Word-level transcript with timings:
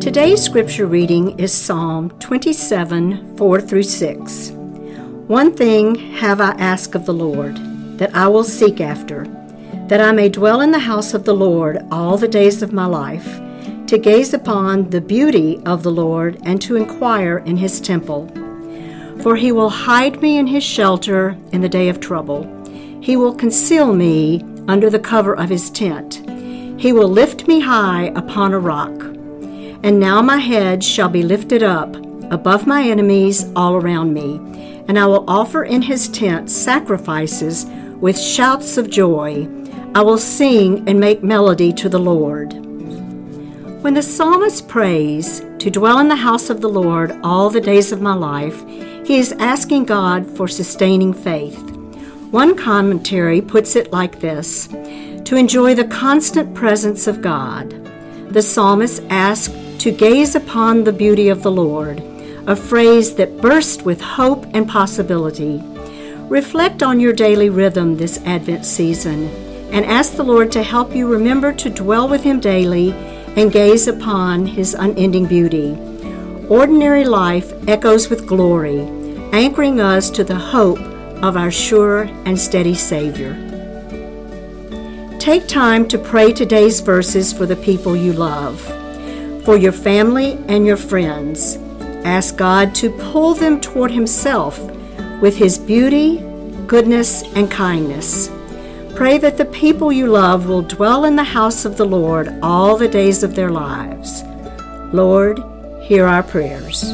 Today's 0.00 0.42
scripture 0.42 0.86
reading 0.86 1.38
is 1.38 1.52
Psalm 1.52 2.10
27 2.18 3.36
4 3.36 3.60
through 3.60 3.84
6. 3.84 4.50
One 5.28 5.54
thing 5.54 5.94
have 6.16 6.40
I 6.40 6.50
asked 6.58 6.96
of 6.96 7.06
the 7.06 7.14
Lord, 7.14 7.56
that 7.98 8.12
I 8.16 8.26
will 8.26 8.42
seek 8.42 8.80
after, 8.80 9.26
that 9.86 10.00
I 10.00 10.10
may 10.10 10.28
dwell 10.28 10.60
in 10.60 10.72
the 10.72 10.80
house 10.80 11.14
of 11.14 11.24
the 11.24 11.34
Lord 11.34 11.78
all 11.92 12.16
the 12.16 12.26
days 12.26 12.62
of 12.62 12.72
my 12.72 12.86
life, 12.86 13.38
to 13.86 13.96
gaze 13.96 14.34
upon 14.34 14.90
the 14.90 15.00
beauty 15.00 15.60
of 15.64 15.84
the 15.84 15.92
Lord 15.92 16.40
and 16.42 16.60
to 16.62 16.74
inquire 16.74 17.38
in 17.38 17.56
his 17.58 17.80
temple. 17.80 18.26
For 19.22 19.36
he 19.36 19.52
will 19.52 19.70
hide 19.70 20.20
me 20.20 20.36
in 20.38 20.48
his 20.48 20.64
shelter 20.64 21.36
in 21.52 21.60
the 21.60 21.68
day 21.68 21.88
of 21.88 22.00
trouble. 22.00 22.42
He 23.00 23.16
will 23.16 23.34
conceal 23.34 23.94
me 23.94 24.44
under 24.66 24.90
the 24.90 24.98
cover 24.98 25.36
of 25.36 25.48
his 25.48 25.70
tent. 25.70 26.27
He 26.78 26.92
will 26.92 27.08
lift 27.08 27.48
me 27.48 27.58
high 27.60 28.12
upon 28.14 28.52
a 28.52 28.58
rock. 28.58 29.02
And 29.82 29.98
now 29.98 30.22
my 30.22 30.38
head 30.38 30.82
shall 30.84 31.08
be 31.08 31.22
lifted 31.22 31.62
up 31.62 31.96
above 32.30 32.66
my 32.66 32.82
enemies 32.82 33.50
all 33.56 33.74
around 33.74 34.14
me, 34.14 34.36
and 34.86 34.98
I 34.98 35.06
will 35.06 35.24
offer 35.28 35.64
in 35.64 35.82
his 35.82 36.08
tent 36.08 36.50
sacrifices 36.50 37.66
with 38.00 38.18
shouts 38.18 38.76
of 38.76 38.90
joy. 38.90 39.48
I 39.94 40.02
will 40.02 40.18
sing 40.18 40.88
and 40.88 41.00
make 41.00 41.22
melody 41.22 41.72
to 41.72 41.88
the 41.88 41.98
Lord. 41.98 42.52
When 43.82 43.94
the 43.94 44.02
psalmist 44.02 44.68
prays, 44.68 45.44
To 45.58 45.70
dwell 45.70 45.98
in 45.98 46.08
the 46.08 46.16
house 46.16 46.50
of 46.50 46.60
the 46.60 46.68
Lord 46.68 47.18
all 47.24 47.50
the 47.50 47.60
days 47.60 47.90
of 47.90 48.00
my 48.00 48.14
life, 48.14 48.64
he 49.04 49.18
is 49.18 49.32
asking 49.32 49.86
God 49.86 50.26
for 50.36 50.46
sustaining 50.46 51.12
faith. 51.12 51.58
One 52.30 52.56
commentary 52.56 53.40
puts 53.40 53.74
it 53.74 53.90
like 53.90 54.20
this 54.20 54.68
To 55.28 55.36
enjoy 55.36 55.74
the 55.74 55.84
constant 55.84 56.54
presence 56.54 57.06
of 57.06 57.20
God. 57.20 57.68
The 58.32 58.40
psalmist 58.40 59.02
asks 59.10 59.54
to 59.80 59.90
gaze 59.90 60.34
upon 60.34 60.84
the 60.84 60.92
beauty 60.92 61.28
of 61.28 61.42
the 61.42 61.50
Lord, 61.50 62.02
a 62.46 62.56
phrase 62.56 63.14
that 63.16 63.36
bursts 63.36 63.82
with 63.82 64.00
hope 64.00 64.46
and 64.54 64.66
possibility. 64.66 65.60
Reflect 66.30 66.82
on 66.82 66.98
your 66.98 67.12
daily 67.12 67.50
rhythm 67.50 67.98
this 67.98 68.16
Advent 68.24 68.64
season 68.64 69.28
and 69.70 69.84
ask 69.84 70.14
the 70.14 70.24
Lord 70.24 70.50
to 70.52 70.62
help 70.62 70.96
you 70.96 71.06
remember 71.06 71.52
to 71.52 71.68
dwell 71.68 72.08
with 72.08 72.22
Him 72.22 72.40
daily 72.40 72.92
and 73.36 73.52
gaze 73.52 73.86
upon 73.86 74.46
His 74.46 74.72
unending 74.72 75.26
beauty. 75.26 75.76
Ordinary 76.48 77.04
life 77.04 77.52
echoes 77.68 78.08
with 78.08 78.26
glory, 78.26 78.80
anchoring 79.34 79.78
us 79.78 80.08
to 80.08 80.24
the 80.24 80.38
hope 80.38 80.80
of 81.22 81.36
our 81.36 81.50
sure 81.50 82.04
and 82.24 82.40
steady 82.40 82.74
Savior. 82.74 83.47
Take 85.18 85.48
time 85.48 85.88
to 85.88 85.98
pray 85.98 86.32
today's 86.32 86.80
verses 86.80 87.32
for 87.32 87.44
the 87.44 87.56
people 87.56 87.96
you 87.96 88.12
love 88.12 88.60
for 89.44 89.56
your 89.56 89.72
family 89.72 90.32
and 90.46 90.66
your 90.66 90.76
friends. 90.76 91.56
Ask 92.04 92.36
God 92.36 92.74
to 92.74 92.90
pull 92.90 93.34
them 93.34 93.60
toward 93.60 93.90
Himself 93.90 94.60
with 95.22 95.38
His 95.38 95.56
beauty, 95.56 96.18
goodness, 96.66 97.22
and 97.34 97.50
kindness. 97.50 98.30
Pray 98.94 99.16
that 99.16 99.38
the 99.38 99.46
people 99.46 99.90
you 99.90 100.06
love 100.06 100.46
will 100.46 100.60
dwell 100.60 101.06
in 101.06 101.16
the 101.16 101.24
house 101.24 101.64
of 101.64 101.78
the 101.78 101.86
Lord 101.86 102.28
all 102.42 102.76
the 102.76 102.88
days 102.88 103.22
of 103.22 103.34
their 103.34 103.50
lives. 103.50 104.22
Lord, 104.92 105.42
hear 105.82 106.04
our 106.04 106.22
prayers. 106.22 106.84